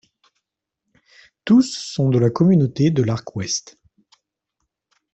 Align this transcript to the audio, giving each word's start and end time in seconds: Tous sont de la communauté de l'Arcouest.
Tous 1.45 1.61
sont 1.77 2.09
de 2.09 2.17
la 2.17 2.31
communauté 2.31 2.89
de 2.89 3.03
l'Arcouest. 3.03 3.77